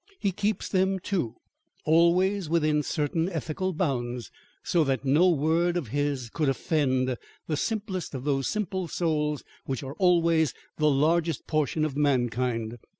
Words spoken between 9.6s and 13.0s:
which are always the largest portion of mankind.